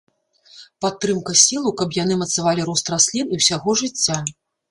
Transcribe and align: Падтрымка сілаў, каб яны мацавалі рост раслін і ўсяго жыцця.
Падтрымка 0.83 1.35
сілаў, 1.41 1.75
каб 1.83 1.93
яны 2.03 2.17
мацавалі 2.23 2.65
рост 2.71 2.91
раслін 2.93 3.27
і 3.35 3.39
ўсяго 3.43 3.77
жыцця. 3.83 4.17